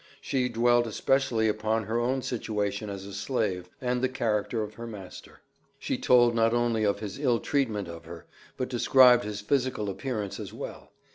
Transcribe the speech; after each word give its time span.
She 0.19 0.49
dwelt 0.49 0.87
especially 0.87 1.47
upon 1.47 1.83
her 1.83 1.99
own 1.99 2.23
situation 2.23 2.89
as 2.89 3.05
a 3.05 3.13
slave, 3.13 3.69
and 3.79 4.01
the 4.01 4.09
character 4.09 4.63
of 4.63 4.73
her 4.73 4.87
master; 4.87 5.41
she 5.77 5.95
told 5.95 6.33
not 6.33 6.55
only 6.55 6.83
of 6.83 7.01
his 7.01 7.19
ill 7.19 7.39
treatment 7.39 7.87
of 7.87 8.05
her, 8.05 8.25
but 8.57 8.67
described 8.67 9.23
his 9.25 9.41
physical 9.41 9.91
appearance 9.91 10.39
as 10.39 10.51
well. 10.55 10.89